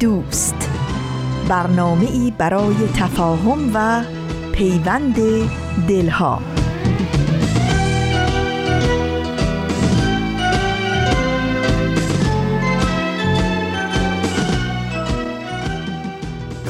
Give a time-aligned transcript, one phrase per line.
[0.00, 0.70] دوست.
[1.48, 4.04] برنامه ای برای تفاهم و
[4.52, 5.16] پیوند
[5.88, 6.42] دلها.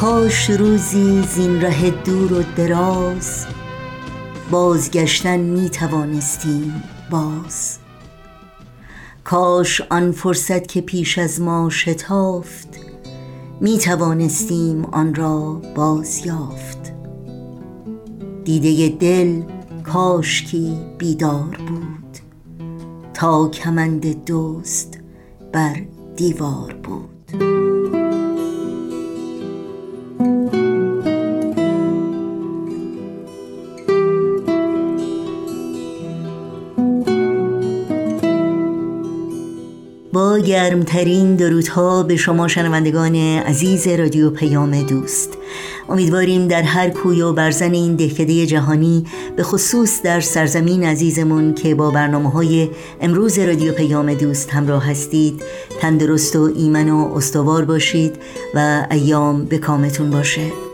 [0.01, 3.47] کاش روزی زین ره دور و دراز
[4.51, 7.79] بازگشتن می توانستیم باز.
[9.25, 12.86] کاش آن فرصت که پیش از ما شتافت
[13.61, 16.93] می توانستیم آن را باز یافت
[18.45, 19.43] دیده دل
[19.85, 22.19] کاشکی بیدار بود
[23.15, 24.99] تا کمند دوست
[25.53, 25.77] بر
[26.17, 27.66] دیوار بود.
[40.37, 45.39] با گرمترین درودها به شما شنوندگان عزیز رادیو پیام دوست.
[45.89, 49.05] امیدواریم در هر کوی و برزن این دهکده جهانی
[49.37, 52.69] به خصوص در سرزمین عزیزمون که با برنامه های
[53.01, 55.43] امروز رادیو پیام دوست همراه هستید
[55.81, 58.15] تندرست و ایمن و استوار باشید
[58.55, 60.66] و ایام به کامتون باشه.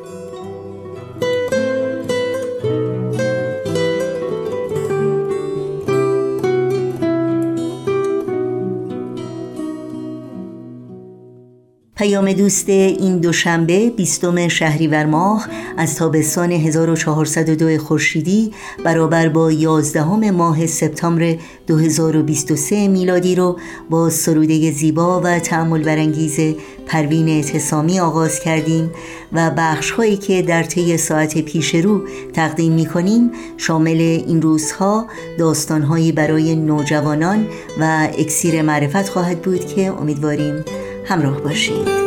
[12.02, 18.52] پیام دوست این دوشنبه بیستم شهریور ماه از تابستان 1402 خورشیدی
[18.84, 21.36] برابر با 11 ماه سپتامبر
[21.66, 23.58] 2023 میلادی رو
[23.90, 26.40] با سروده زیبا و تعمل برانگیز
[26.86, 28.90] پروین اعتصامی آغاز کردیم
[29.32, 32.00] و بخش هایی که در طی ساعت پیش رو
[32.32, 35.06] تقدیم می کنیم شامل این روزها
[35.38, 37.46] داستانهایی برای نوجوانان
[37.80, 40.64] و اکسیر معرفت خواهد بود که امیدواریم.
[41.04, 42.02] همراه باشید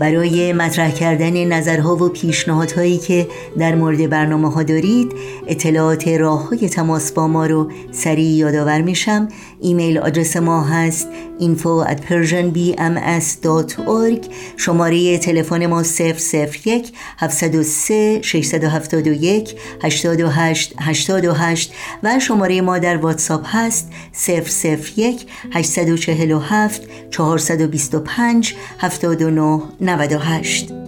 [0.00, 3.28] برای مطرح کردن نظرها و پیشنهادهایی که
[3.58, 5.12] در مورد برنامه ها دارید
[5.46, 9.28] اطلاعات راه های تماس با ما رو سریع یادآور میشم.
[9.62, 11.08] ایمیل آدرس ما هست
[11.40, 14.26] info at persianbms.org
[14.56, 21.72] شماره تلفن ما 001 703 671 828 828
[22.02, 23.92] و شماره ما در واتساپ هست
[24.28, 30.79] 001 847 425 79 98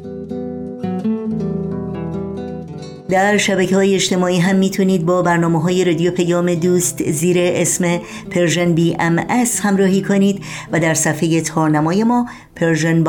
[3.12, 8.00] در شبکه های اجتماعی هم می‌تونید با برنامه های رادیو پیام دوست زیر اسم
[8.30, 10.42] Persian BMS همراهی کنید
[10.72, 13.04] و در صفحه تارنمای ما Persian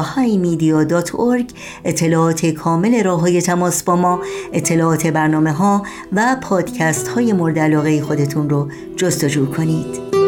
[1.85, 4.21] اطلاعات کامل راه های تماس با ما
[4.53, 5.83] اطلاعات برنامه ها
[6.13, 10.22] و پادکست های مورد علاقه خودتون رو جستجو کنید.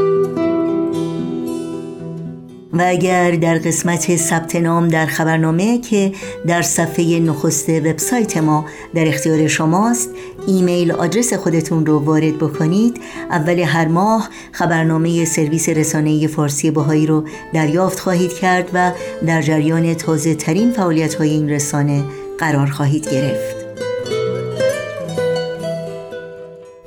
[2.76, 6.12] و اگر در قسمت ثبت نام در خبرنامه که
[6.48, 8.66] در صفحه نخست وبسایت ما
[8.96, 10.10] در اختیار شماست
[10.48, 13.02] email address خودتون رو وارد بکنید.
[13.30, 18.92] اول هر ماه خبرنامه سرویس رسانه فارسی بهائی رو دریافت خواهید کرد و
[19.28, 22.04] در جریان تازه ترین فعالیت های این رسانه
[22.40, 23.66] قرار خواهید گرفت.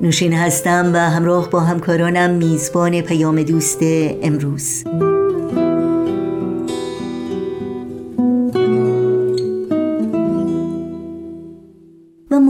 [0.00, 3.78] نوشین هستم و همراه با همکارانم میزبان پیام دوست
[4.22, 4.84] امروز.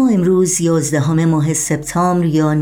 [0.06, 2.54] امروز 11 ماه سپتامبر یا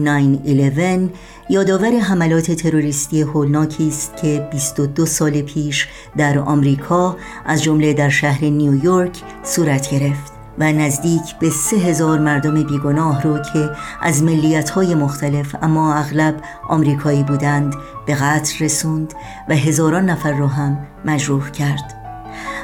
[1.48, 7.16] 9-11 یادآور حملات تروریستی هولناکی است که 22 سال پیش در آمریکا
[7.46, 13.38] از جمله در شهر نیویورک صورت گرفت و نزدیک به سه هزار مردم بیگناه رو
[13.38, 13.70] که
[14.02, 17.75] از ملیت های مختلف اما اغلب آمریکایی بودند
[18.06, 19.14] به قتل رسوند
[19.49, 22.06] و هزاران نفر را هم مجروح کرد.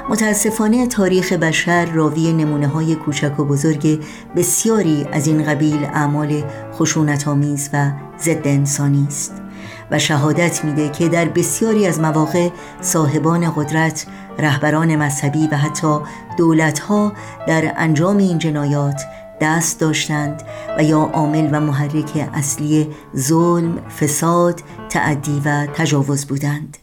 [0.09, 4.05] متاسفانه تاریخ بشر راوی نمونه های کوچک و بزرگ
[4.37, 9.43] بسیاری از این قبیل اعمال خشونت آمیز و ضد انسانی است
[9.91, 12.49] و شهادت میده که در بسیاری از مواقع
[12.81, 14.07] صاحبان قدرت
[14.39, 15.99] رهبران مذهبی و حتی
[16.39, 17.13] دولتها
[17.47, 19.03] در انجام این جنایات
[19.41, 20.43] دست داشتند
[20.79, 26.82] و یا عامل و محرک اصلی ظلم، فساد، تعدی و تجاوز بودند.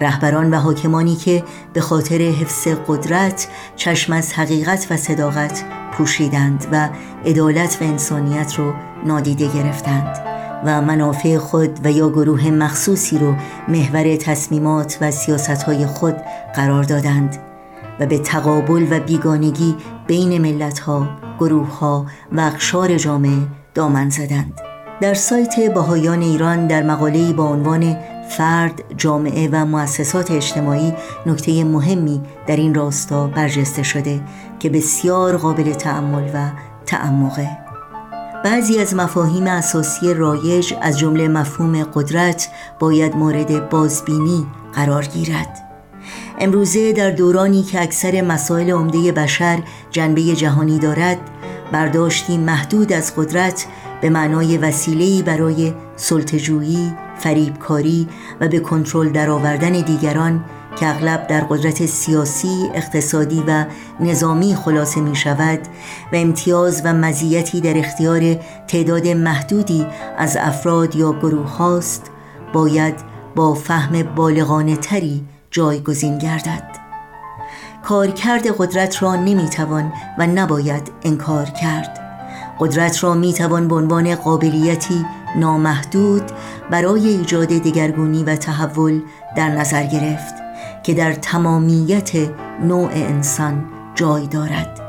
[0.00, 6.88] رهبران و حاکمانی که به خاطر حفظ قدرت چشم از حقیقت و صداقت پوشیدند و
[7.24, 8.72] عدالت و انسانیت رو
[9.06, 10.16] نادیده گرفتند
[10.64, 13.34] و منافع خود و یا گروه مخصوصی رو
[13.68, 16.16] محور تصمیمات و سیاستهای خود
[16.54, 17.36] قرار دادند
[18.00, 19.76] و به تقابل و بیگانگی
[20.06, 21.08] بین ملتها،
[21.38, 23.38] گروهها و اقشار جامعه
[23.74, 24.60] دامن زدند.
[25.00, 27.96] در سایت باهایان ایران در مقاله‌ای با عنوان
[28.30, 30.92] فرد، جامعه و مؤسسات اجتماعی
[31.26, 34.20] نکته مهمی در این راستا برجسته شده
[34.58, 36.50] که بسیار قابل تعمل و
[36.86, 37.48] تعمقه.
[38.44, 42.48] بعضی از مفاهیم اساسی رایج از جمله مفهوم قدرت
[42.78, 45.58] باید مورد بازبینی قرار گیرد.
[46.38, 51.18] امروزه در دورانی که اکثر مسائل عمده بشر جنبه جهانی دارد
[51.72, 53.66] برداشتی محدود از قدرت
[54.00, 58.08] به معنای وسیله‌ای برای سلطه‌جویی، فریبکاری
[58.40, 60.44] و به کنترل درآوردن دیگران
[60.76, 63.64] که اغلب در قدرت سیاسی، اقتصادی و
[64.00, 65.58] نظامی خلاصه می شود
[66.12, 68.34] و امتیاز و مزیتی در اختیار
[68.68, 69.86] تعداد محدودی
[70.18, 72.10] از افراد یا گروه هاست
[72.52, 72.94] باید
[73.36, 76.70] با فهم بالغانه تری جایگزین گردد.
[77.84, 82.00] کارکرد قدرت را نمی‌توان و نباید انکار کرد.
[82.58, 85.06] قدرت را می‌توان به عنوان قابلیتی
[85.36, 86.22] نامحدود
[86.70, 89.00] برای ایجاد دگرگونی و تحول
[89.36, 90.34] در نظر گرفت
[90.82, 92.10] که در تمامیت
[92.62, 94.80] نوع انسان جای دارد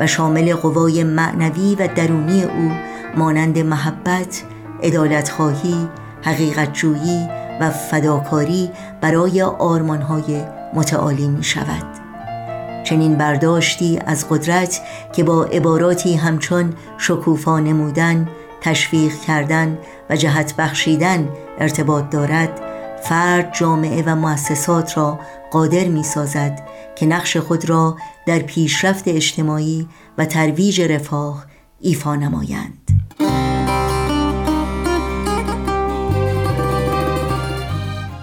[0.00, 2.72] و شامل قوای معنوی و درونی او
[3.16, 4.42] مانند محبت،
[4.82, 5.88] عدالتخواهی،
[6.22, 7.28] حقیقتجویی
[7.60, 8.70] و فداکاری
[9.00, 10.44] برای آرمانهای
[10.74, 11.86] متعالی می شود
[12.84, 14.80] چنین برداشتی از قدرت
[15.12, 18.28] که با عباراتی همچون شکوفا نمودن،
[18.66, 19.78] تشویق کردن
[20.10, 21.28] و جهت بخشیدن
[21.58, 22.60] ارتباط دارد
[23.02, 25.20] فرد جامعه و مؤسسات را
[25.50, 27.96] قادر می سازد که نقش خود را
[28.26, 31.44] در پیشرفت اجتماعی و ترویج رفاه
[31.80, 32.90] ایفا نمایند.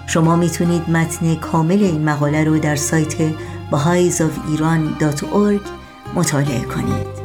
[0.06, 3.14] شما می‌تونید متن کامل این مقاله رو در سایت
[3.70, 5.68] bahaisofiran.org
[6.14, 7.23] مطالعه کنید.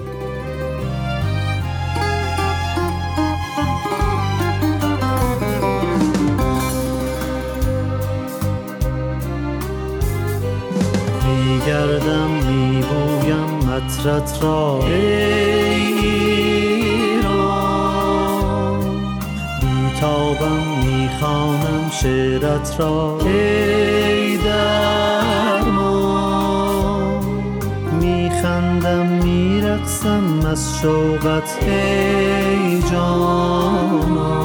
[14.09, 14.79] مطرت را
[19.61, 24.37] بیتابم می‌خوانم شعرت را ای
[28.01, 34.43] میخندم میرقصم از شوقت ای جانا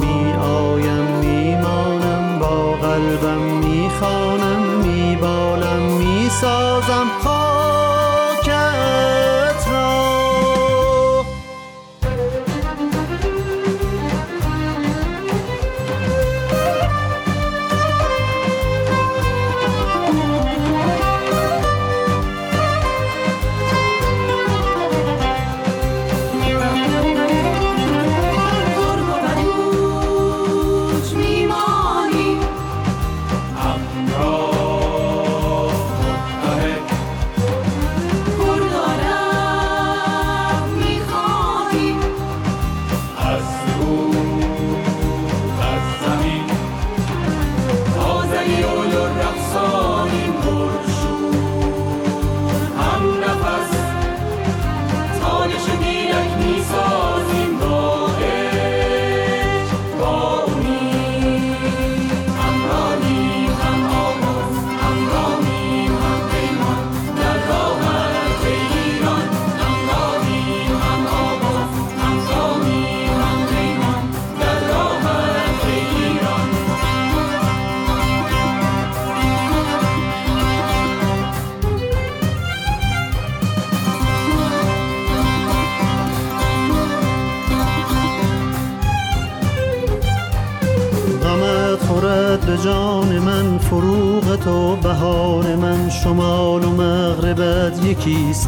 [0.00, 7.39] میآیم میمانم با قلبم می‌خوانم میبالم می‌سازم.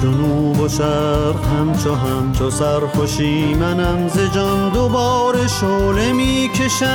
[0.03, 6.89] یکیست و نوب و شرق همچو همچو سرخوشی منم ز جان دوباره شعله می‌کشم.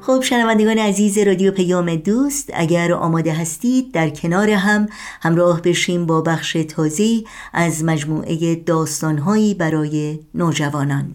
[0.00, 4.86] خب شنوندگان عزیز رادیو پیام دوست اگر آماده هستید در کنار هم
[5.22, 11.14] همراه بشیم با بخش تازی از مجموعه داستانهایی برای نوجوانان.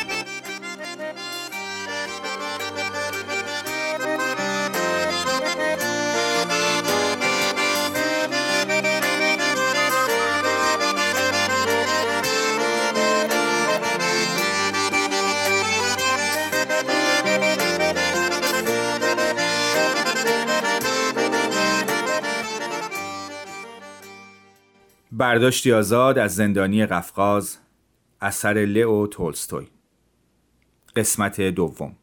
[25.21, 27.57] برداشتی آزاد از زندانی قفقاز
[28.21, 29.67] اثر لئو تولستوی.
[30.95, 31.95] قسمت دوم.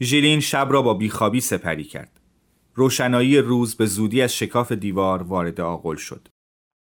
[0.00, 2.20] ژیلین شب را با بیخوابی سپری کرد.
[2.74, 6.28] روشنایی روز به زودی از شکاف دیوار وارد آغل شد.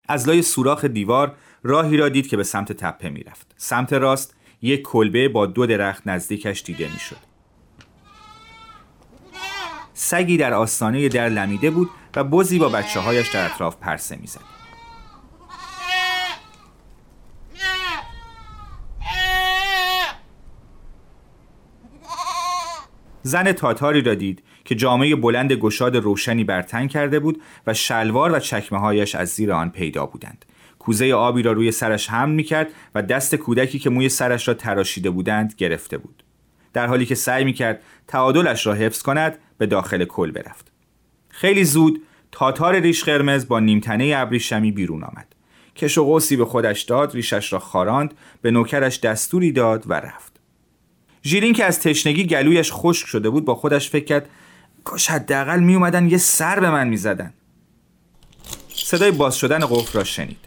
[0.07, 4.81] از لای سوراخ دیوار راهی را دید که به سمت تپه می‌رفت سمت راست یک
[4.81, 7.35] کلبه با دو درخت نزدیکش دیده می‌شد
[9.93, 14.41] سگی در آستانه در لمیده بود و بزی با بچه هایش در اطراف پرسه می‌زد.
[23.23, 28.31] زن تاتاری را دید که جامعه بلند گشاد روشنی بر تن کرده بود و شلوار
[28.31, 30.45] و چکمه هایش از زیر آن پیدا بودند.
[30.79, 34.53] کوزه آبی را روی سرش حمل می کرد و دست کودکی که موی سرش را
[34.53, 36.23] تراشیده بودند گرفته بود.
[36.73, 40.74] در حالی که سعی می کرد تعادلش را حفظ کند به داخل کل برفت.
[41.37, 42.01] خیلی زود
[42.31, 45.27] تاتار ریش قرمز با نیمتنه ابریشمی بیرون آمد.
[45.75, 50.39] کش و قوسی به خودش داد ریشش را خاراند به نوکرش دستوری داد و رفت.
[51.23, 54.29] ژیلین که از تشنگی گلویش خشک شده بود با خودش فکر کرد
[54.83, 57.33] کاش حداقل می اومدن یه سر به من می‌زدن.
[58.69, 60.39] صدای باز شدن قفل را شنید.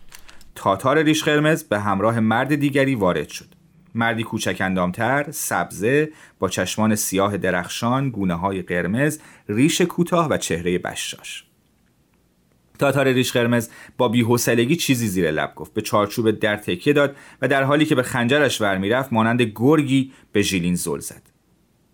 [0.54, 3.57] تاتار ریش قرمز به همراه مرد دیگری وارد شد.
[3.98, 10.78] مردی کوچک اندامتر، سبزه، با چشمان سیاه درخشان، گونه های قرمز، ریش کوتاه و چهره
[10.78, 11.44] بشاش.
[12.78, 15.74] تاتار ریش قرمز با بیحوصلگی چیزی زیر لب گفت.
[15.74, 20.12] به چارچوب در تکیه داد و در حالی که به خنجرش ور می‌رفت مانند گرگی
[20.32, 21.22] به ژیلین زل زد.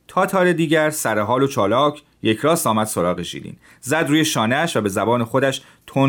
[0.09, 3.57] تاتار دیگر سرحال و چالاک یک راست آمد سراغ ژیلین.
[3.81, 5.63] زد روی شانهش و به زبان خودش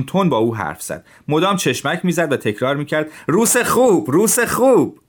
[0.07, 1.05] تون با او حرف زد.
[1.27, 4.99] مدام چشمک می‌زد و تکرار می‌کرد روس خوب روس خوب!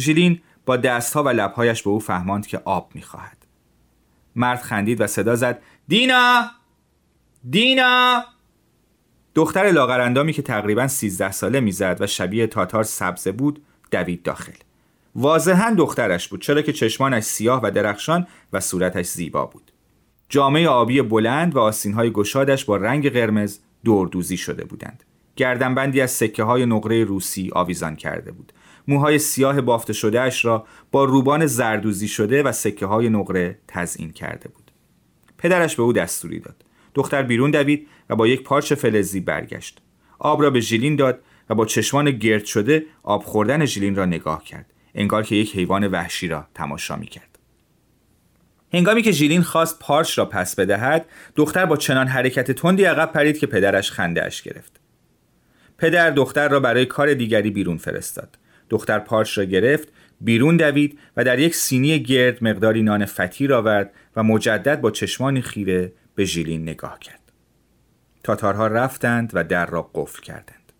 [0.00, 3.46] ژیلین با دستها و لبهایش به او فهماند که آب می‌خواهد.
[4.36, 6.50] مرد خندید و صدا زد دینا!
[7.50, 8.24] دینا!
[9.34, 14.52] دختر لاغرندامی که تقریبا 13 ساله می‌زد و شبیه تاتار سبزه بود دوید داخل.
[15.14, 19.72] واضحا دخترش بود چرا که چشمانش سیاه و درخشان و صورتش زیبا بود.
[20.28, 25.04] جامعه آبی بلند و آسینهای گشادش با رنگ قرمز دوردوزی شده بودند.
[25.36, 28.52] گردنبندی از سکه های نقره روسی آویزان کرده بود.
[28.88, 34.12] موهای سیاه بافته شده اش را با روبان زردوزی شده و سکه های نقره تزئین
[34.12, 34.70] کرده بود.
[35.38, 36.64] پدرش به او دستوری داد.
[36.94, 39.78] دختر بیرون دوید و با یک پارچ فلزی برگشت.
[40.18, 41.20] آب را به ژیلین داد
[41.50, 44.66] و با چشمان گرد شده آب خوردن ژیلین را نگاه کرد.
[44.94, 47.38] انگار که یک حیوان وحشی را تماشا می کرد.
[48.72, 51.06] هنگامی که ژیلین خواست پارچ را پس بدهد
[51.36, 54.80] دختر با چنان حرکت تندی عقب پرید که پدرش خنده اش گرفت.
[55.78, 58.38] پدر دختر را برای کار دیگری بیرون فرستاد.
[58.70, 59.88] دختر پارچ را گرفت
[60.20, 65.42] بیرون دوید و در یک سینی گرد مقداری نان فطیر آورد و مجدد با چشمانی
[65.42, 67.32] خیره به ژیلین نگاه کرد.
[68.22, 70.72] تاتارها رفتند و در را قفل کردند.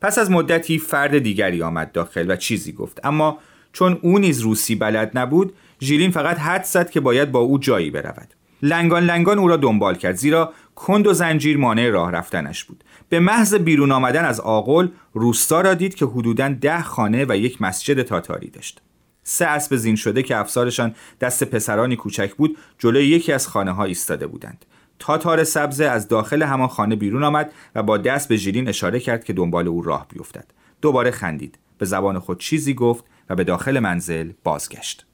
[0.00, 3.00] پس از مدتی فرد دیگری آمد داخل و چیزی گفت.
[3.04, 3.38] اما
[3.72, 7.90] چون او نیز روسی بلد نبود ژیلین فقط حد زد که باید با او جایی
[7.90, 8.34] برود.
[8.62, 12.84] لنگان لنگان او را دنبال کرد زیرا کند و زنجیر مانع راه رفتنش بود.
[13.08, 17.62] به محض بیرون آمدن از آقل روستا را دید که حدوداً ده خانه و یک
[17.62, 18.82] مسجد تاتاری داشت.
[19.22, 23.84] سه اسب زین شده که افسارشان دست پسرانی کوچک بود جلوی یکی از خانه ها
[23.84, 24.64] ایستاده بودند.
[24.98, 29.24] تاتار سبزه از داخل همان خانه بیرون آمد و با دست به ژیلین اشاره کرد
[29.24, 30.46] که دنبال او راه بیفتد.
[30.82, 31.58] دوباره خندید.
[31.78, 35.06] به زبان خود چیزی گفت و به داخل منزل بازگشت.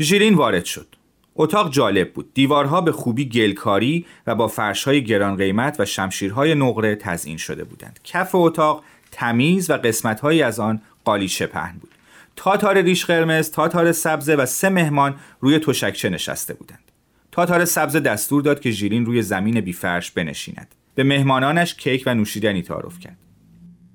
[0.00, 0.96] ژیلین وارد شد.
[1.36, 2.34] اتاق جالب بود.
[2.34, 8.00] دیوارها به خوبی گلکاری و با فرشهای گران قیمت و شمشیرهای نقره تزئین شده بودند.
[8.04, 11.90] کف اتاق تمیز و قسمتهایی از آن قالیچه پهن بود.
[12.36, 16.92] تاتار ریش قرمز تاتار سبزه و سه مهمان روی تشکچه نشسته بودند.
[17.32, 20.74] تاتار سبز دستور داد که ژیلین روی زمین بیفرش بنشیند.
[20.94, 23.16] به مهمانانش کیک و نوشیدنی تعارف کرد.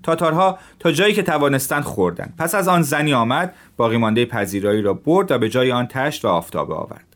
[0.04, 2.34] تاتارها تا جایی که توانستند خوردند.
[2.38, 6.26] پس از آن زنی آمد باقی مانده پذیرایی را برد و به جای آن تشت
[6.26, 7.11] و آفتابه آورد.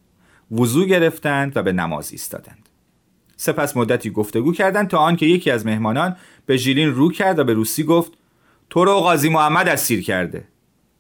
[0.51, 2.69] وضو گرفتند و به نماز ایستادند.
[3.35, 7.53] سپس مدتی گفتگو کردند تا آنکه یکی از مهمانان به ژیلین رو کرد و به
[7.53, 8.11] روسی گفت
[8.69, 10.47] تو رو قاضی محمد اسیر کرده.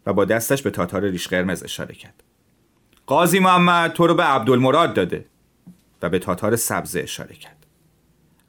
[0.05, 2.23] و با دستش به تاتار ریش قرمز اشاره کرد.
[3.05, 5.25] قاضی محمد تو رو به عبدالمراد داده.
[6.01, 7.65] و به تاتار سبزه اشاره کرد.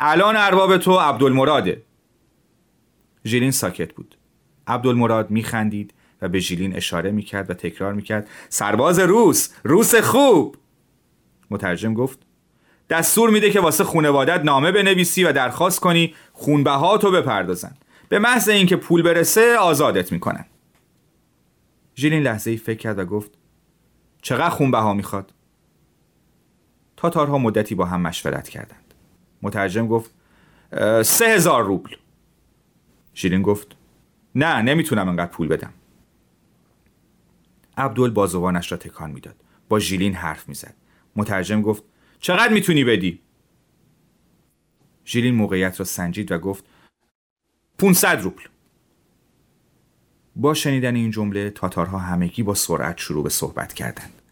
[0.01, 1.83] الان ارباب تو عبدالمراده.
[3.25, 4.17] ژیلین ساکت بود.
[4.67, 10.57] عبدالمراد میخندید و به ژیلین اشاره می‌کرد و تکرار می‌کرد سرباز روس روس خوب.
[11.51, 12.19] مترجم گفت
[12.91, 17.77] دستور میده که واسه خونوادت نامه بنویسی و درخواست کنی خونبهاتو بپردازن.
[18.09, 20.45] به محض اینکه پول برسه آزادت می‌کنن.
[21.97, 23.31] ژیلین لحظه ای فکر کرد و گفت
[24.23, 25.33] چقدر خونبها می‌خواد؟
[26.97, 28.95] تاتارها مدتی با هم مشورت کردند.
[29.43, 30.11] مترجم گفت
[31.03, 31.95] سه هزار روبل.
[33.15, 33.77] ژیلین گفت
[34.35, 35.73] نه نمی‌تونم انقدر پول بدم.
[37.77, 39.37] عبدول بازوانش را تکان می‌داد.
[39.69, 40.75] با ژیلین حرف می‌زد.
[41.17, 41.83] مترجم گفت
[42.21, 43.21] چقدر می‌تونی بدی؟
[45.07, 46.65] ژیلین موقعیت را سنجید و گفت
[47.79, 48.43] 500 روبل
[50.37, 54.23] با شنیدن این جمله تاتارها همگی با سرعت شروع به صحبت کردند.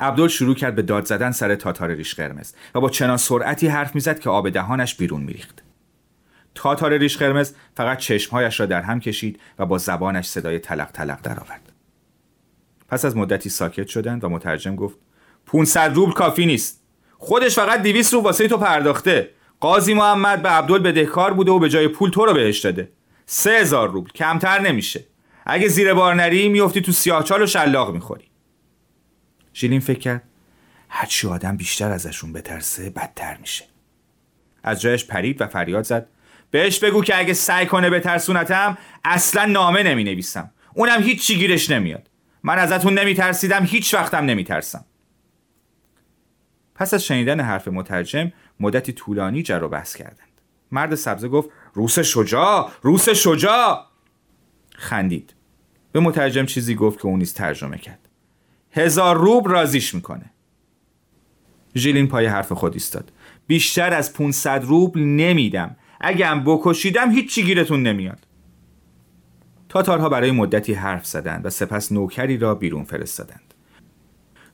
[0.00, 3.94] عبدال شروع کرد به داد زدن سر تاتار ریش قرمز و با چنان سرعتی حرف
[3.94, 5.62] می‌زد که آب دهانش بیرون میریخت.
[6.54, 11.22] تاتار ریش قرمز فقط چشمهایش را در هم کشید و با زبانش صدای تلق تلق
[11.22, 11.72] درآورد.
[12.88, 14.98] پس از مدتی ساکت شدند و مترجم گفت
[15.46, 16.82] 500 روبل کافی نیست.
[17.18, 19.30] خودش فقط 200 روبل واسه تو پرداخته.
[19.60, 22.88] قاضی محمد به عبدال بدهکار بوده و به جای پول تو رو بهش داده.
[23.26, 24.10] 3000 روبل.
[24.10, 25.04] کمتر نمیشه.
[25.46, 28.24] اگه زیر بار نری میفتی تو سیاهچال و شلاق می‌خوری.
[29.54, 30.22] ژیلین فکر کرد
[30.88, 33.64] هرچی آدم بیشتر ازشون بترسه بدتر میشه.
[34.62, 36.08] از جایش پرید و فریاد زد.
[36.50, 41.36] بهش بگو که اگه سعی کنه به ترسونتم اصلا نامه نمی نویسم اونم هیچ چی
[41.36, 42.10] گیرش نمیاد.
[42.42, 44.84] من ازتون نمی ترسیدم هیچ وقتم نمی ترسم
[46.82, 50.40] پس از شنیدن حرف مترجم مدتی طولانی جر و بحث کردند.
[50.72, 52.70] مرد سبزه گفت روس شجاع!
[52.82, 53.86] روس شجاع!
[54.74, 55.34] خندید.
[55.92, 58.08] به مترجم چیزی گفت که اون نیز ترجمه کرد.
[58.72, 60.30] هزار روب رازیش می‌کنه.
[61.76, 63.12] ژیلین پای حرف خود ایستاد.
[63.46, 65.76] بیشتر از 500 روبل نمیدم.
[66.00, 68.26] اگه هم بکشیدم هیچی گیرتون نمیاد.
[69.68, 73.51] تاتارها برای مدتی حرف زدند و سپس نوکری را بیرون فرستادند.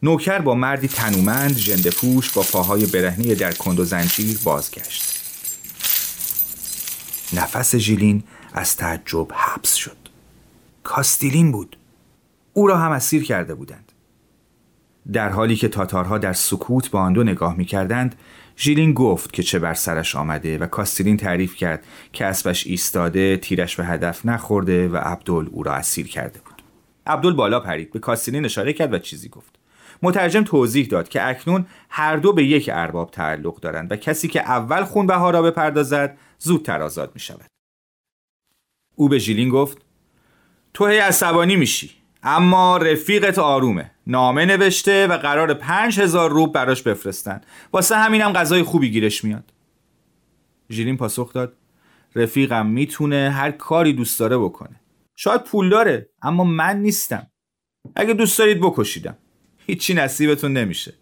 [0.02, 5.18] نوکر با مردی تنومند ژنده پوش با پاهای برهنه در کند و زنجیر بازگشت.
[7.32, 9.96] نفس ژیلین از تعجب حبس شد.
[10.82, 11.78] کاستیلین بود.
[12.52, 13.92] او را هم اسیر کرده بودند.
[15.12, 18.14] در حالی که تاتارها در سکوت به آن دو نگاه می کردند
[18.58, 23.76] ژیلین گفت که چه بر سرش آمده و کاستیلین تعریف کرد که اسبش ایستاده تیرش
[23.76, 26.62] به هدف نخورده و عبدل او را اسیر کرده بود.
[27.06, 29.58] عبدل بالا پرید به کاستیلین اشاره کرد و چیزی گفت.
[30.02, 34.40] مترجم توضیح داد که اکنون هر دو به یک ارباب تعلق دارند و کسی که
[34.40, 37.46] اول خونبها را بپردازد زودتر آزاد می شود
[38.94, 39.78] او به ژیلین گفت
[40.74, 41.90] تو هی عصبانی میشی
[42.22, 43.90] اما رفیقت آرومه.
[44.06, 47.40] نامه نوشته و قرار پنج هزار روب براش بفرستن.
[47.72, 49.52] واسه همینم غذای خوبی گیرش میاد.
[50.70, 51.56] ژیلین پاسخ داد
[52.14, 54.80] رفیقم می‌تونه هر کاری دوست داره بکنه.
[55.16, 57.26] شاید پول داره اما من نیستم.
[57.96, 59.16] اگه دوست دارید بکشیدم.
[59.68, 60.94] هیچی نصیبتون نمیشه.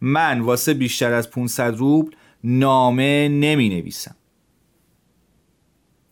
[0.00, 2.10] من واسه بیشتر از 500 روبل
[2.44, 4.16] نامه نمی نویسم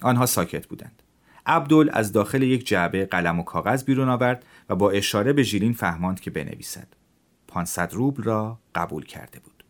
[0.03, 1.03] آنها ساکت بودند.
[1.46, 5.72] عبدل از داخل یک جعبه قلم و کاغذ بیرون آورد و با اشاره به ژیلین
[5.72, 6.88] فهماند که بنویسد.
[7.48, 9.64] 500 روبل را قبول کرده بود.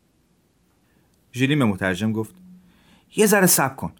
[1.33, 2.35] ژیلین به مترجم گفت
[3.17, 3.93] یه ذره صبر کن.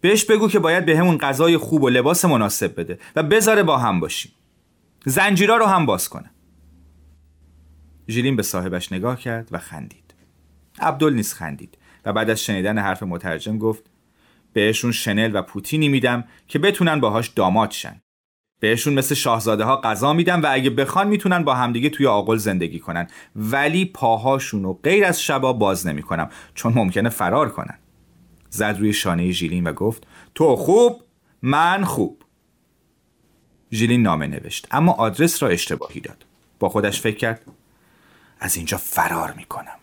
[0.00, 3.78] بهش بگو که باید به همون غذای خوب و لباس مناسب بده و بذاره با
[3.78, 4.32] هم باشیم.
[5.04, 6.30] زنجیرا رو هم باز کنه.
[8.10, 10.14] ژیلین به صاحبش نگاه کرد و خندید.
[10.80, 13.84] عبدل نیز خندید و بعد از شنیدن حرف مترجم گفت
[14.52, 18.00] بهشون شنل و پوتینی میدم که بتونن باهاش داماد شن.
[18.60, 22.78] بهشون مثل شاهزاده ها غذا میدم و اگه بخوان می‌تونن با همدیگه توی آقل زندگی
[22.78, 23.06] کنن.
[23.36, 27.78] ولی پاهاشون رو غیر از شبا باز نمی‌کنم چون ممکنه فرار کنن.
[28.48, 31.02] زد روی شانه ژیلین و گفت تو خوب
[31.42, 32.22] من خوب.
[33.72, 36.26] ژیلین نامه نوشت اما آدرس را اشتباهی داد.
[36.58, 37.42] با خودش فکر کرد
[38.40, 39.76] از اینجا فرار می‌کنم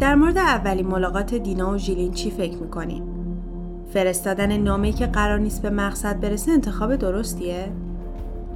[0.00, 3.02] در مورد اولین ملاقات دینا و ژیلین چی فکر می‌کنیم؟
[3.94, 7.72] فرستادن نامه که قرار نیست به مقصد برسه انتخاب درستیه؟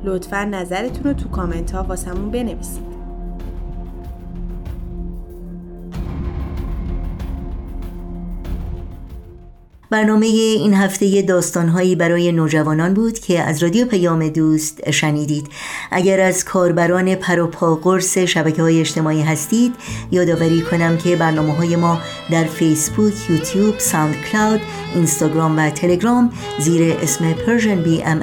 [0.04, 2.93] لطفا نظرتون رو تو کامنت ها واسمون بنویسید.
[9.90, 15.48] برنامه این هفته داستانهایی برای نوجوانان بود که از رادیو پیام دوست شنیدید.
[15.90, 19.74] اگر از کاربران پروپا قرص شبکه های اجتماعی هستید
[20.10, 21.98] یادآوری کنم که برنامه های ما
[22.30, 24.60] در فیسبوک، یوتیوب، ساوند کلاود،
[24.94, 27.34] اینستاگرام و تلگرام زیر اسم
[27.84, 28.22] بی ام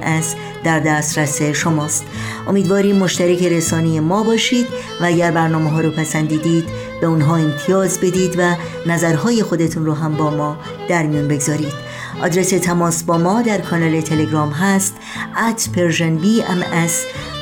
[0.63, 2.06] در دسترس شماست.
[2.47, 4.67] امیدواریم مشترک رسانی ما باشید
[5.02, 10.18] و اگر برنامه ها رو پسندیدید به اونها امتیاز بدید و نظرهای خودتون رو هم
[10.18, 10.58] با ما
[10.90, 11.74] در میون بگذارید.
[12.24, 14.96] آدرس تماس با ما در کانال تلگرام هست
[15.36, 16.94] at persianbms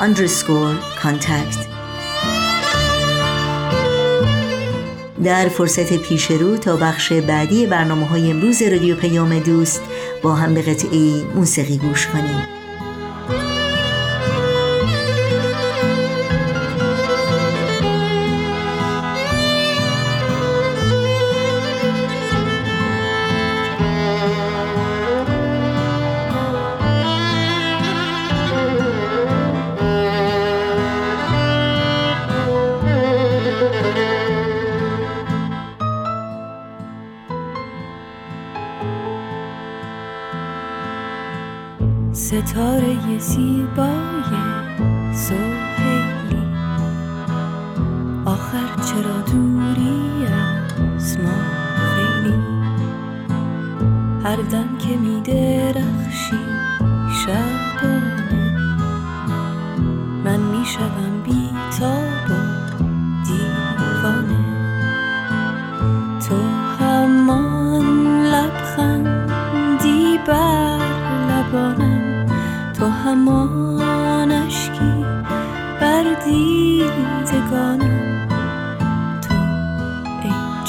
[0.02, 1.69] underscore contact.
[5.24, 9.82] در فرصت پیش رو تا بخش بعدی برنامه های امروز رادیو پیام دوست
[10.24, 12.59] با هم به قطعه موسیقی گوش کنیم.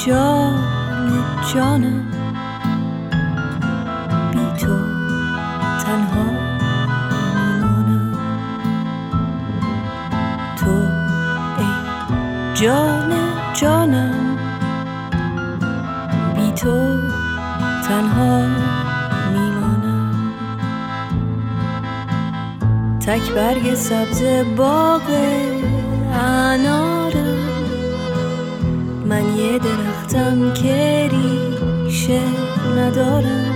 [0.05, 0.59] جان
[1.53, 2.05] جانم.
[4.31, 4.77] بی تو
[5.83, 6.25] تنها
[7.11, 8.17] میمانم
[10.57, 10.71] تو
[11.57, 11.69] ای
[12.53, 13.13] جان
[13.53, 14.37] جانم.
[16.35, 16.99] بی تو
[17.87, 18.41] تنها
[23.05, 24.21] تک برگ سبز
[24.57, 25.01] باغ
[26.13, 27.37] انارم.
[29.09, 29.59] من یه
[30.11, 32.21] درختم که ریشه
[32.77, 33.55] ندارم.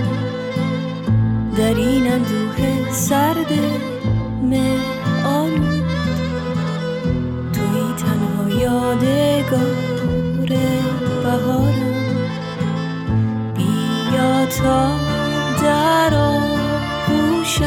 [1.56, 3.52] در این اندوه سرد
[5.24, 5.84] آلود
[7.52, 9.76] توی تنها یادگار
[11.22, 11.96] بهارم.
[13.54, 14.90] بیا تا
[15.62, 17.62] در آغوشت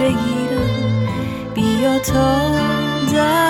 [0.00, 1.06] بگیرم.
[1.54, 2.50] بیا تا
[3.12, 3.45] در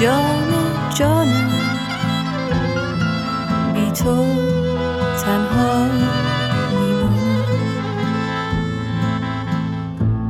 [0.00, 0.52] جان
[0.94, 1.50] جانم
[3.74, 4.26] بی تو
[5.24, 5.90] تنها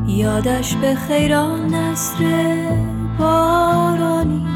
[0.06, 2.24] یادش به خیران نصر
[3.18, 4.46] بارانی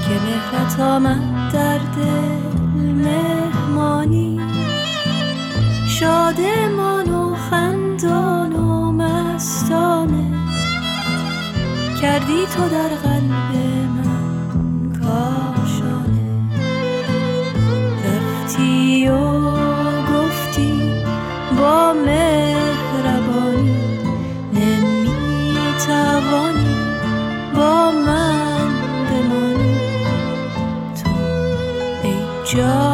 [0.00, 4.40] که مهرت آمد در دل مهمانی.
[5.88, 10.23] شادمان و خندان و مستانه
[12.04, 13.52] کردی تو در قلب
[13.96, 16.50] من کاشانه؟
[18.04, 19.40] رفتی و
[20.12, 20.92] گفتی
[21.58, 23.74] با مهربانی
[25.86, 26.76] توانی
[27.56, 28.68] با من
[29.10, 29.78] بمانی.
[31.04, 31.10] تو
[32.02, 32.93] ای جان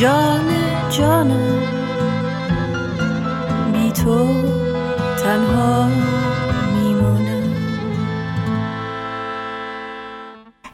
[0.00, 0.46] جان
[0.90, 1.62] جانم
[3.72, 4.42] بی تو
[5.22, 5.88] تنها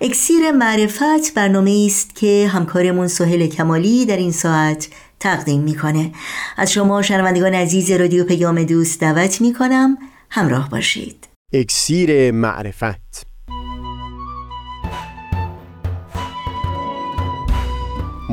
[0.00, 4.88] اکسیر معرفت برنامه است که همکارمون سهل کمالی در این ساعت
[5.20, 6.12] تقدیم می‌کنه.
[6.56, 9.98] از شما شنوندگان عزیز رادیو پیام دوست دعوت می‌کنم.
[10.30, 11.28] همراه باشید.
[11.52, 13.33] اکسیر معرفت.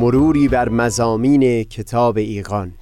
[0.01, 2.73] مروری بر مزامین کتاب ایقان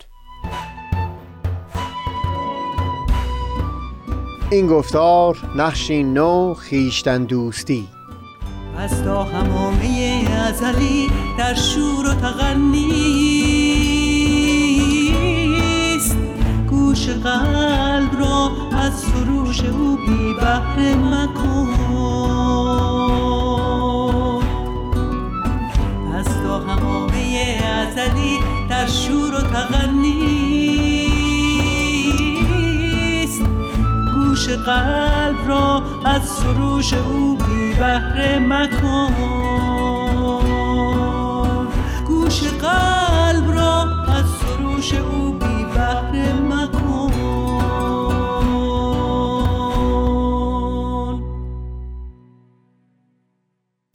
[4.51, 7.87] این گفتار نقشی نو خیشتن دوستی.
[8.77, 12.57] از تا همامه ازلی در شور و تغنیست
[16.69, 21.88] گوش قلب را از سروش او بی بهره مکن.
[27.99, 29.81] ازلی در شور و تغنیست
[34.15, 39.13] گوش قلب را از سروش او بی بهره مکن.
[42.07, 46.78] گوش قلب را از سروش او بی بهره مکن.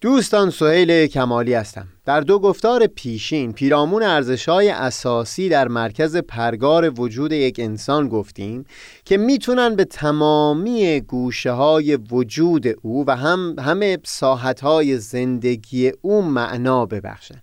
[0.05, 1.89] دوستان سهیل کمالی هستم.
[2.05, 8.65] در دو گفتار پیشین پیرامون ارزش‌های اساسی در مرکز پرگار وجود یک انسان گفتیم
[9.05, 16.87] که می‌تونن به تمامی گوشه های وجود او و هم همه ساحتهای زندگی او معنا
[16.87, 17.43] ببخشن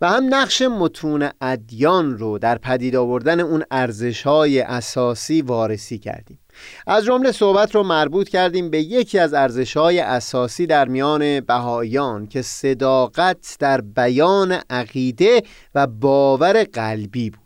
[0.00, 6.38] و هم نقش متون ادیان رو در پدید آوردن اون ارزش‌های اساسی وارسی کردیم.
[6.86, 12.42] از جمله صحبت رو مربوط کردیم به یکی از ارزش‌های اساسی در میان بهایان که
[12.42, 15.42] صداقت در بیان عقیده
[15.74, 17.42] و باور قلبی بود.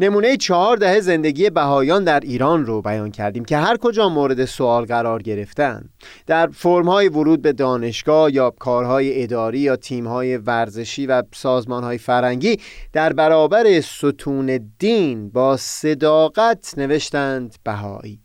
[0.00, 4.84] نمونه چهار دهه زندگی بهایان در ایران رو بیان کردیم که هر کجا مورد سوال
[4.84, 5.88] قرار گرفتن.
[6.26, 12.56] در فرمهای ورود به دانشگاه یا کارهای اداری یا تیمهای ورزشی و سازمانهای فرنگی
[12.92, 18.23] در برابر ستون دین با صداقت نوشتند بهایی.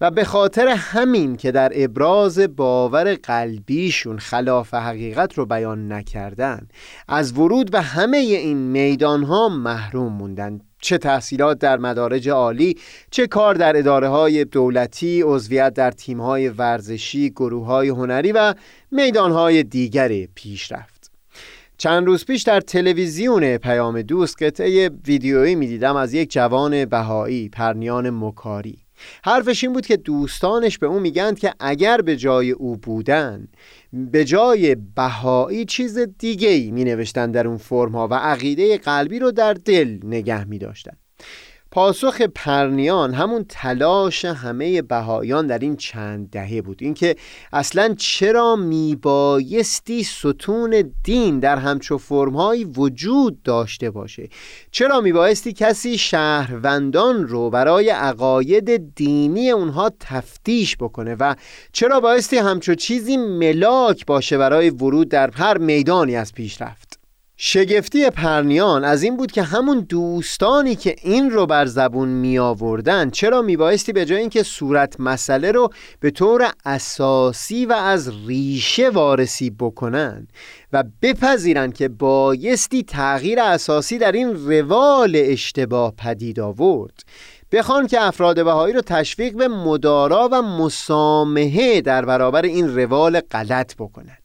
[0.00, 6.68] و به خاطر همین که در ابراز باور قلبیشون خلاف حقیقت رو بیان نکردن
[7.08, 10.60] از ورود به همه این میدان ها محروم موندن.
[10.80, 12.76] چه تحصیلات در مدارج عالی
[13.10, 18.54] چه کار در اداره های دولتی عضویت در تیم های ورزشی گروه های هنری و
[18.90, 21.10] میدان های دیگر پیشرفت
[21.78, 28.10] چند روز پیش در تلویزیون پیام دوست قطعه ویدیویی می‌دیدم از یک جوان بهایی پرنیان
[28.10, 28.87] مکاری.
[29.24, 33.48] حرفش این بود که دوستانش به او میگند که اگر به جای او بودن
[33.92, 36.70] به جای بهایی چیز دیگه ای
[37.32, 40.96] در اون فرم ها و عقیده قلبی رو در دل نگه می داشتن.
[41.70, 46.78] پاسخ پرنیان همون تلاش همه بهایان در این چند دهه بود.
[46.80, 47.16] اینکه
[47.52, 54.28] اصلا چرا میبایستی ستون دین در همچو فرمهایی وجود داشته باشه؟
[54.70, 61.34] چرا میبایستی کسی شهروندان رو برای عقاید دینی اونها تفتیش بکنه؟ و
[61.72, 66.87] چرا بایستی همچو چیزی ملاک باشه برای ورود در هر میدانی از پیشرفت
[67.40, 73.10] شگفتی پرنیان از این بود که همون دوستانی که این رو بر زبون می آوردن
[73.10, 75.70] چرا می بایستی به جای اینکه صورت مسئله رو
[76.00, 80.28] به طور اساسی و از ریشه وارسی بکنن
[80.72, 87.04] و بپذیرن که بایستی تغییر اساسی در این روال اشتباه پدید آورد
[87.52, 93.74] بخوان که افراد بهایی رو تشویق به مدارا و مسامحه در برابر این روال غلط
[93.74, 94.17] بکنن.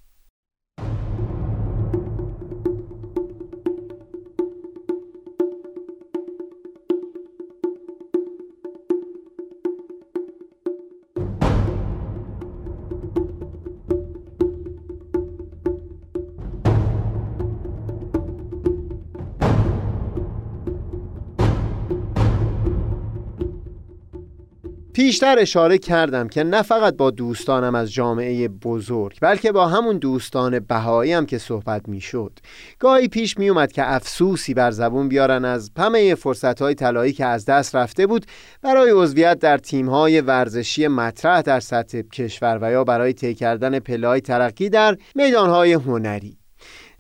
[24.94, 30.60] پیشتر اشاره کردم که نه فقط با دوستانم از جامعه بزرگ بلکه با همون دوستان
[30.60, 32.40] بهایی هم که صحبت می شد
[32.80, 37.26] گاهی پیش می اومد که افسوسی بر زبون بیارن از همه فرصت های طلایی که
[37.26, 38.26] از دست رفته بود
[38.62, 43.80] برای عضویت در تیم های ورزشی مطرح در سطح کشور و یا برای طی کردن
[43.80, 46.43] پلای ترقی در میدان های هنری.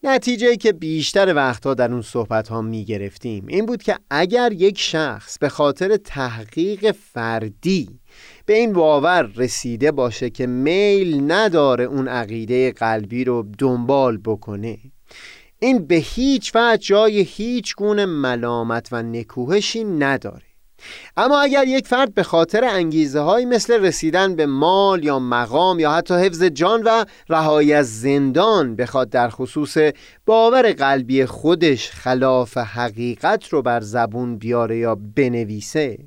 [0.06, 4.80] نتیجه که بیشتر وقتها در اون صحبت ها می گرفتیم این بود که اگر یک
[4.80, 8.00] شخص به خاطر تحقیق فردی
[8.46, 14.78] به این باور رسیده باشه که میل نداره اون عقیده قلبی رو دنبال بکنه
[15.60, 20.53] این به هیچ وجه جای هیچ گونه ملامت و نکوهشی نداره.
[21.18, 25.92] اما اگر یک فرد به خاطر انگیزه های مثل رسیدن به مال یا مقام یا
[25.92, 29.78] حتی حفظ جان و رهایی از زندان بخواد در خصوص
[30.26, 35.98] باور قلبی خودش خلاف حقیقت رو بر زبون بیاره یا بنویسه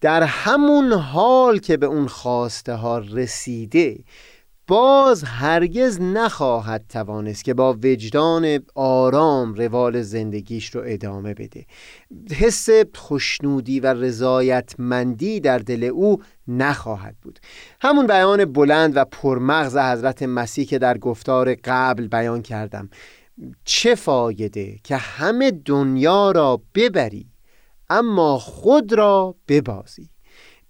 [0.00, 3.98] در همون حال که به اون خواسته ها رسیده
[4.70, 11.66] باز هرگز نخواهد توانست که با وجدان آرام روال زندگیش رو ادامه بده.
[12.30, 17.38] حس خوشنودی و رضایتمندی در دل او نخواهد بود.
[17.80, 22.90] همون بیان بلند و پرمغز حضرت مسیح که در گفتار قبل بیان کردم.
[23.64, 27.26] چه فایده که همه دنیا را ببری
[27.88, 30.10] اما خود را ببازی؟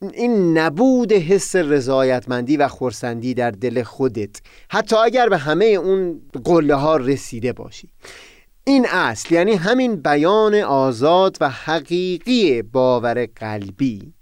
[0.03, 4.41] این نبود حس رضایتمندی و خورسندی در دل خودت.
[4.71, 7.89] حتی اگر به همه اون قله ها رسیده باشی.
[8.65, 14.13] این اصل یعنی همین بیان آزاد و حقیقی باور قلبی.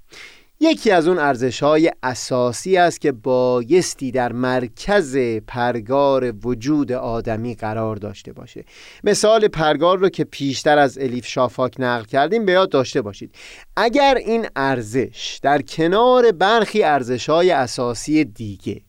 [0.61, 5.17] یکی از اون ارزش های اساسی است که بایستی در مرکز
[5.47, 8.65] پرگار وجود آدمی قرار داشته باشه.
[9.05, 13.35] مثال پرگار رو که پیشتر از الیف شافاک نقل کردیم به یاد داشته باشید.
[13.77, 18.81] اگر این ارزش در کنار برخی ارزش های اساسی دیگه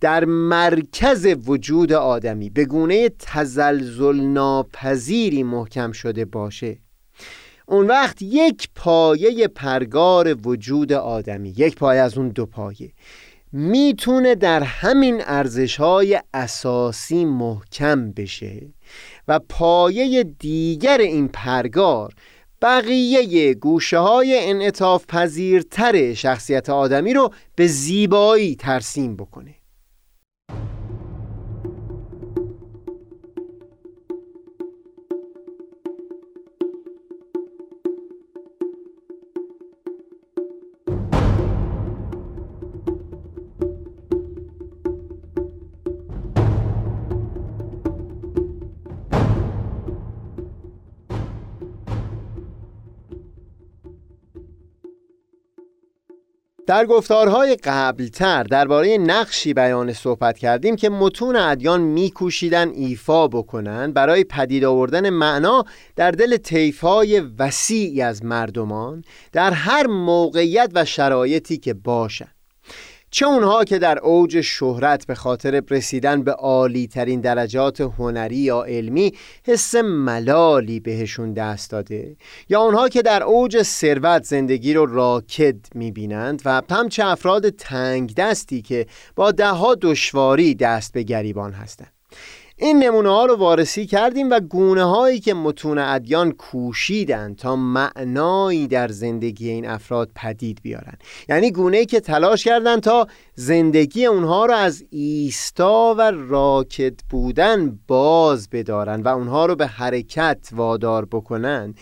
[0.00, 6.78] در مرکز وجود آدمی به گونه تزلزل ناپذیری محکم شده باشه
[7.70, 12.92] اون وقت یک پایه پرگار وجود آدمی یک پایه از اون دو پایه
[13.52, 18.62] می‌تونه در همین ارزش های اساسی محکم بشه
[19.28, 22.14] و پایه دیگر این پرگار
[22.62, 29.54] بقیه گوشه های انعطاف پذیرتر شخصیت آدمی رو به زیبایی ترسیم بکنه.
[56.68, 64.24] در گفتارهای قبلتر درباره نقشی بیان صحبت کردیم که متون ادیان میکوشیدن ایفا بکنن برای
[64.24, 65.64] پدید آوردن معنا
[65.96, 72.37] در دل طیفهای وسیعی از مردمان در هر موقعیت و شرایطی که باشند
[73.10, 78.62] چه اونها که در اوج شهرت به خاطر رسیدن به عالی ترین درجات هنری یا
[78.62, 79.12] علمی
[79.46, 82.16] حس ملالی بهشون دست داده؟
[82.48, 88.62] یا اونها که در اوج ثروت زندگی رو راکد می‌بینند و همچه افراد تنگ دستی
[88.62, 91.97] که با دهها دشواری دست به گریبان هستند؟
[92.60, 98.66] این نمونه ها رو وارسی کردیم و گونه هایی که متون ادیان کوشیدن تا معنایی
[98.66, 100.94] در زندگی این افراد پدید بیارن.
[101.28, 108.48] یعنی گونه که تلاش کردند تا زندگی اونها رو از ایستا و راکت بودن باز
[108.50, 111.74] بدارن و اونها رو به حرکت وادار بکنن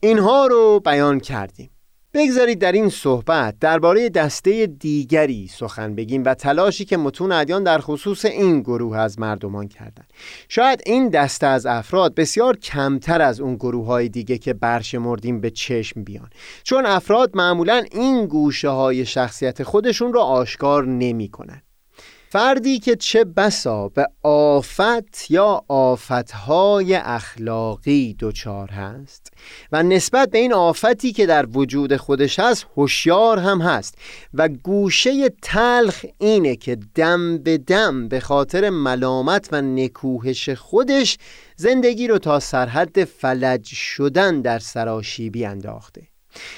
[0.00, 1.73] اینها رو بیان کردیم.
[2.14, 7.78] بگذارید در این صحبت درباره دسته دیگری سخن بگیم و تلاشی که متون ادیان در
[7.78, 10.12] خصوص این گروه از مردمان کردند.
[10.48, 15.50] شاید این دسته از افراد بسیار کمتر از اون گروه های دیگه که برشمردیم به
[15.50, 16.30] چشم بیان
[16.62, 21.62] چون افراد معمولا این گوشه های شخصیت خودشون رو آشکار نمی کنن.
[22.34, 29.32] فردی که چه بسا به آفت یا آفتهای اخلاقی دچار هست
[29.72, 33.98] و نسبت به این آفتی که در وجود خودش هست هوشیار هم هست
[34.34, 41.18] و گوشه تلخ اینه که دم به دم به خاطر ملامت و نکوهش خودش
[41.56, 46.13] زندگی رو تا سرحد فلج شدن در سراشیبی انداخته.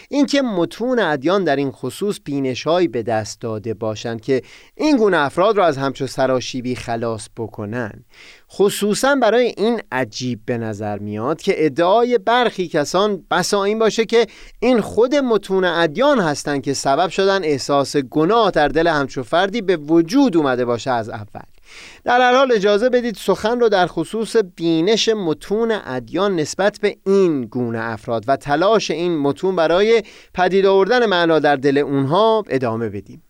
[0.08, 4.42] اینکه متون ادیان در این خصوص بینشهایی به دست داده باشند که
[4.74, 8.04] این گونه افراد را از همچو سراشیبی خلاص بکنن.
[8.52, 14.26] خصوصا برای این عجیب به نظر میاد که ادعای برخی کسان بسا این باشه که
[14.60, 19.76] این خود متون ادیان هستند که سبب شدن احساس گناه در دل همچو فردی به
[19.76, 21.55] وجود اومده باشه از اول.
[22.04, 27.42] در هر حال اجازه بدید سخن رو در خصوص بینش متون ادیان نسبت به این
[27.44, 30.02] گونه افراد و تلاش این متون برای
[30.34, 33.25] پدید آوردن معنا در دل اونها ادامه بدیم.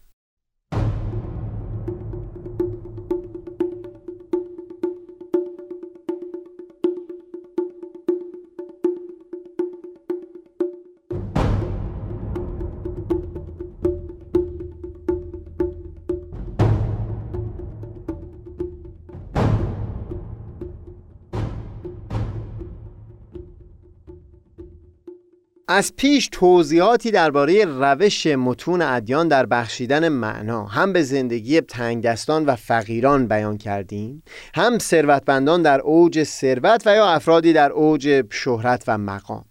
[25.76, 32.56] از پیش توضیحاتی درباره روش متون ادیان در بخشیدن معنا هم به زندگی تنگدستان و
[32.56, 34.22] فقیران بیان کردیم
[34.54, 39.44] هم ثروتمندان در اوج ثروت و یا افرادی در اوج شهرت و مقام.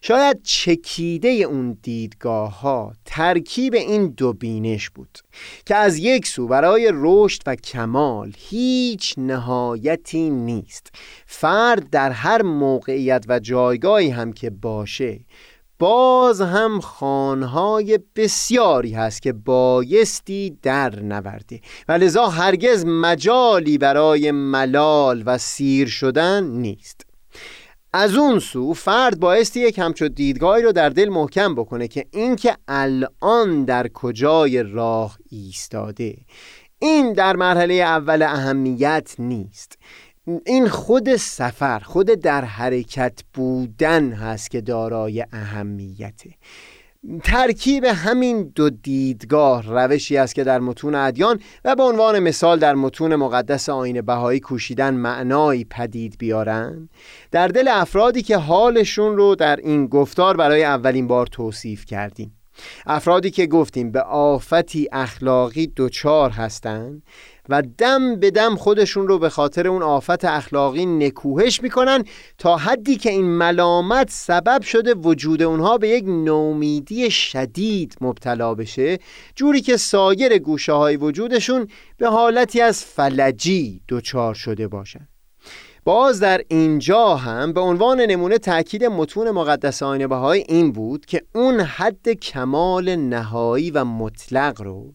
[0.00, 5.18] شاید چکیده اون دیدگاه ها ترکیب این دو بینش بود
[5.64, 10.92] که از یک سو برای رشد و کمال هیچ نهایتی نیست.
[11.26, 15.20] فرد در هر موقعیت و جایگاهی هم که باشه
[15.78, 21.60] باز هم خانهای بسیاری هست که بایستی در نورده.
[21.88, 27.06] و لذا هرگز مجالی برای ملال و سیر شدن نیست.
[27.92, 32.56] از اون سو فرد بایستی یک همچو دیدگاهی رو در دل محکم بکنه که اینکه
[32.68, 36.16] الان در کجای راه ایستاده.
[36.78, 39.78] این در مرحله اول اهمیت نیست.
[40.46, 46.30] این خود سفر خود در حرکت بودن هست که دارای اهمیته
[47.24, 52.74] ترکیب همین دو دیدگاه روشی است که در متون ادیان و به عنوان مثال در
[52.74, 56.88] متون مقدس آین بهایی کوشیدن معنایی پدید بیارن.
[57.30, 62.35] در دل افرادی که حالشون رو در این گفتار برای اولین بار توصیف کردیم.
[62.86, 67.02] افرادی که گفتیم به آفتی اخلاقی دوچار هستند
[67.48, 72.04] و دم به دم خودشون رو به خاطر اون آفت اخلاقی نکوهش می‌کنن
[72.38, 78.98] تا حدی که این ملامت سبب شده وجود اونها به یک نومیدی شدید مبتلا بشه
[79.34, 85.08] جوری که سایر گوشه های وجودشون به حالتی از فلجی دچار شده باشن.
[85.86, 91.22] باز در اینجا هم به عنوان نمونه تاکید متون مقدس آین بهای این بود که
[91.34, 94.94] اون حد کمال نهایی و مطلق رو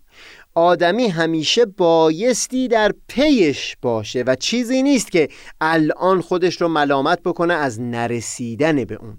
[0.55, 5.29] آدمی همیشه بایستی در پیش باشه و چیزی نیست که
[5.61, 9.17] الان خودش رو ملامت بکنه از نرسیدن به اون.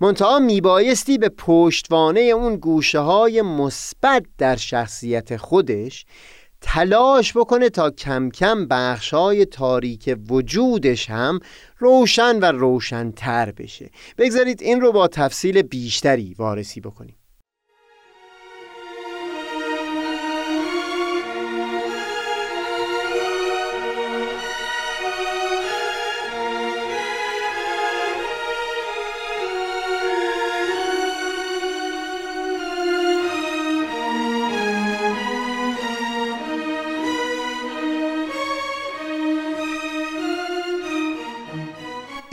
[0.00, 6.06] منتها میبایستی به پشتوانه اون گوشه های مثبت در شخصیت خودش
[6.60, 11.40] تلاش بکنه تا کم کم بخش های تاریک وجودش هم
[11.78, 13.90] روشن و روشنتر بشه.
[14.18, 17.17] بگذارید این رو با تفصیل بیشتری وارسی بکنیم.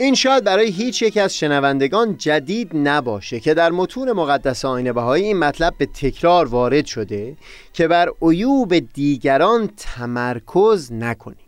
[0.06, 5.24] این شاید برای هیچ یک از شنوندگان جدید نباشه که در متون مقدس آین بهایی
[5.24, 7.36] این مطلب به تکرار وارد شده
[7.72, 11.46] که بر عیوب دیگران تمرکز نکنیم.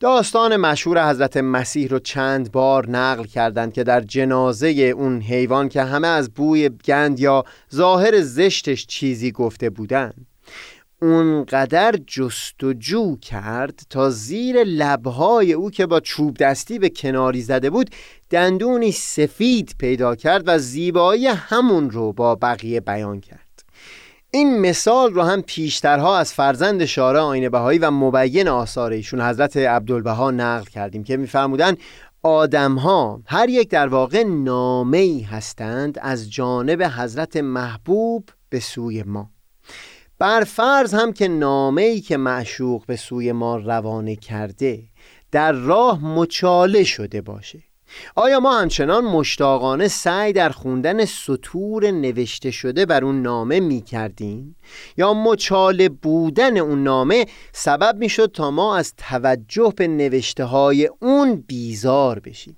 [0.00, 5.82] داستان مشهور حضرت مسیح رو چند بار نقل کردند که در جنازه اون حیوان که
[5.82, 7.44] همه از بوی گند یا
[7.74, 10.26] ظاهر زشتش چیزی گفته بودند.
[11.04, 17.90] اونقدر جستجو کرد تا زیر لبهای او که با چوب دستی به کناری زده بود
[18.30, 23.64] دندونی سفید پیدا کرد و زیبایی همون رو با بقیه بیان کرد.
[24.30, 29.56] این مثال رو هم پیشترها از فرزند شارع آین بهایی و مبین آثار ایشون حضرت
[29.56, 31.76] عبدالبها نقل کردیم که میفرمودن
[32.22, 39.33] آدم ها هر یک در واقع نامه هستند از جانب حضرت محبوب به سوی ما.
[40.18, 44.82] بر فرض هم که نامه‌ای که معشوق به سوی ما روانه کرده
[45.32, 47.62] در راه مچاله شده باشه
[48.16, 54.56] آیا ما همچنان مشتاقانه سعی در خوندن سطور نوشته شده بر اون نامه می کردیم؟
[54.96, 60.90] یا مچاله بودن اون نامه سبب می شد تا ما از توجه به نوشته های
[61.00, 62.56] اون بیزار بشیم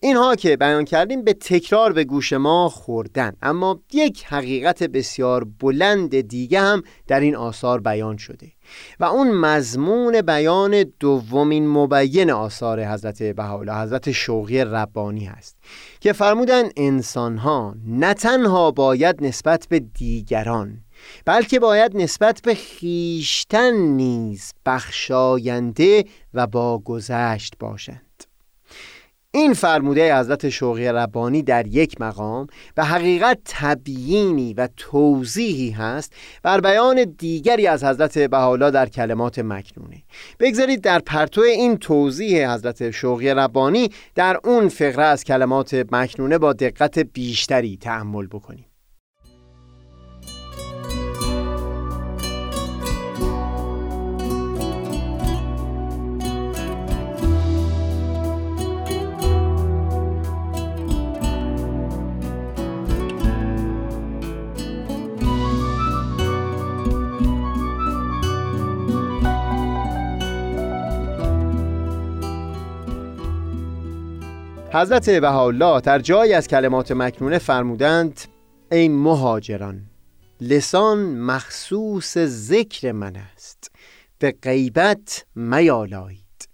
[0.00, 3.32] اینها که بیان کردیم به تکرار به گوش ما خوردن.
[3.42, 8.52] اما یک حقیقت بسیار بلند دیگه هم در این آثار بیان شده.
[9.00, 15.56] و اون مضمون بیان دومین مبین آثار حضرت بهاءالله حضرت شوقی ربانی هست
[16.00, 20.80] که فرمودن انسانها نه تنها باید نسبت به دیگران
[21.24, 28.07] بلکه باید نسبت به خیشتن نیز بخشاینده و با گذشت باشند.
[29.38, 36.12] این فرموده حضرت شوقی ربانی در یک مقام به حقیقت تبیینی و توضیحی هست
[36.42, 40.02] بر بیان دیگری از حضرت بهاءالله در کلمات مکنونه.
[40.40, 46.52] بگذارید در پرتو این توضیح حضرت شوقی ربانی در اون فقره از کلمات مکنونه با
[46.52, 48.67] دقت بیشتری تحمل بکنیم.
[74.72, 78.20] حضرت بهاءالله در جایی از کلمات مکنونه فرمودند
[78.72, 79.82] ای مهاجران
[80.40, 83.70] لسان مخصوص ذکر من است
[84.18, 86.48] به غیبت میالایید.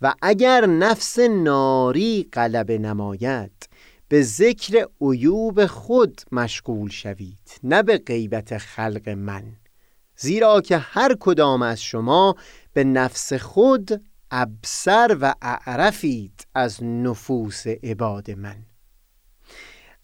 [0.00, 3.68] و اگر نفس ناری غلب نماید
[4.08, 9.44] به ذکر عیوب خود مشغول شوید نه به غیبت خلق من.
[10.16, 12.36] زیرا که هر کدام از شما
[12.72, 14.02] به نفس خود
[14.36, 18.56] ابسر و اعرفید از نفوس عباد من.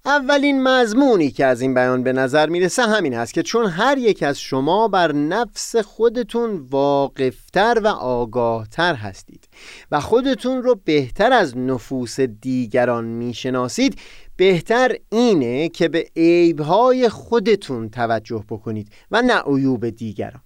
[0.04, 4.22] اولین مضمونی که از این بیان به نظر می‌رسه همین هست که چون هر یک
[4.22, 9.48] از شما بر نفس خودتون واقفتر و آگاهتر هستید
[9.90, 14.00] و خودتون رو بهتر از نفوس دیگران می‌شناسید
[14.36, 20.42] بهتر اینه که به عیبهای خودتون توجه بکنید و نه عیوب دیگران.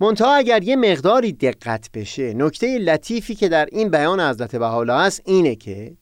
[0.00, 5.22] منتها اگر یه مقداری دقت بشه نکته لطیفی که در این بیان حضرت بحالا هست
[5.24, 5.96] اینه که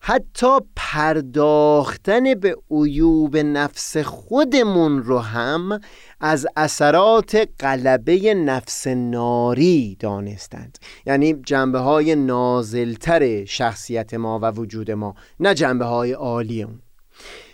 [0.00, 5.80] حتی پرداختن به عیوب نفس خودمون رو هم
[6.20, 10.78] از اثرات قلبه نفس ناری دانستند.
[11.06, 16.82] یعنی جنبه های نازلتر شخصیت ما و وجود ما نه جنبه های عالی اون.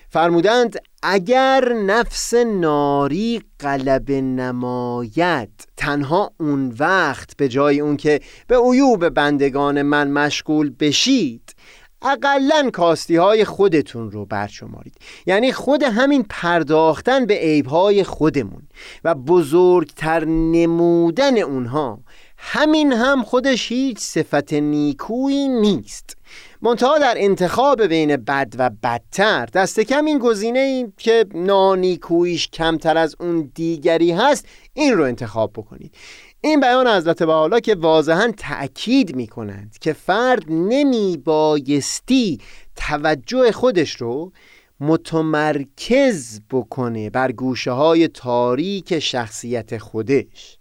[0.09, 0.77] فرمودند
[1.07, 9.83] اگر نفس ناری غلب نماید تنها اون وقت به جای اون که به عیوب بندگان
[9.83, 11.55] من مشغول بشید
[12.03, 14.97] اقلا کاستی های خودتون رو برشمارید.
[15.27, 18.63] یعنی خود همین پرداختن به عیبهای خودمون
[19.05, 22.01] و بزرگتر نمودن اونها
[22.39, 26.17] همین هم خودش هیچ صفت نیکویی نیست.
[26.65, 32.97] منتها در انتخاب بین بد و بدتر دست کم این گزینه ای که نانیکویش کمتر
[32.97, 35.95] از اون دیگری هست این رو انتخاب بکنید.
[36.41, 42.39] این بیان حضرت حالا که واضحا تأکید می کنند که فرد نمی بایستی
[42.77, 44.33] توجه خودش رو
[44.81, 50.59] متمرکز بکنه بر گوشه های تاریک شخصیت خودش.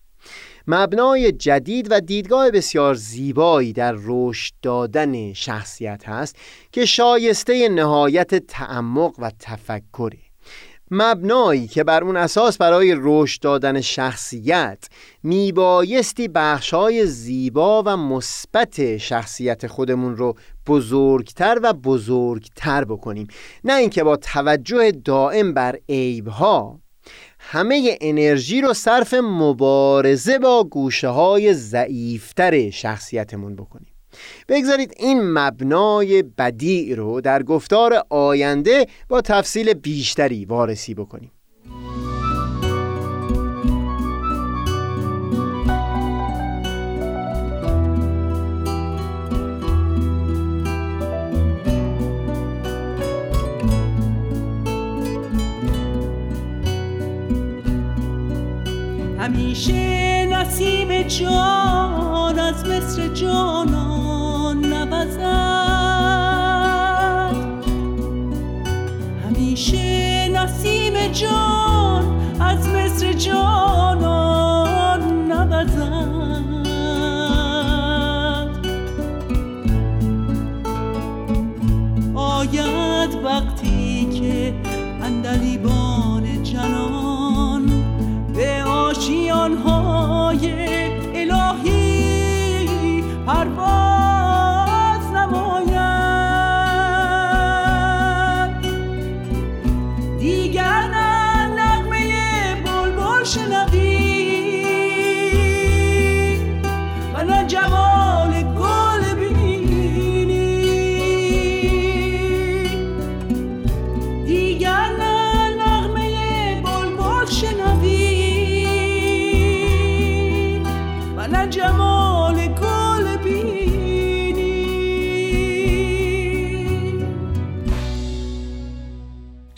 [0.67, 6.35] مبنای جدید و دیدگاه بسیار زیبایی در رشد دادن شخصیت هست
[6.71, 10.19] که شایسته نهایت تعمق و تفکره.
[10.91, 14.87] مبنایی که بر اون اساس برای رشد دادن شخصیت
[15.23, 20.35] میبایستی بخشای زیبا و مثبت شخصیت خودمون رو
[20.67, 23.27] بزرگتر و بزرگتر بکنیم.
[23.63, 26.82] نه اینکه با توجه دائم بر عیبها
[27.45, 33.93] همه انرژی رو صرف مبارزه با گوشه های ضعیفتر شخصیتمون بکنیم.
[34.49, 41.31] بگذارید این مبنای بدیع رو در گفتار آینده با تفصیل بیشتری وارسی بکنیم.
[59.23, 65.23] همیشه نسیم جان از مصر جانان نوزد.
[69.25, 74.12] همیشه نسیم جان از مصر جانان
[90.33, 90.72] yeah.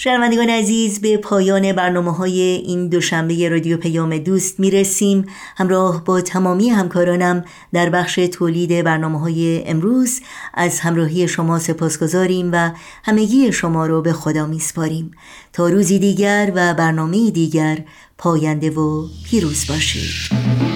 [0.05, 5.25] شنوندگان عزیز به پایان برنامه های این دوشنبه رادیو پیام دوست می رسیم
[5.57, 10.21] همراه با تمامی همکارانم در بخش تولید برنامه های امروز
[10.53, 12.71] از همراهی شما سپاسگزاریم و
[13.03, 15.11] همگی شما رو به خدا می سپاریم
[15.53, 17.77] تا روزی دیگر و برنامه دیگر
[18.17, 20.74] پاینده و پیروز باشید.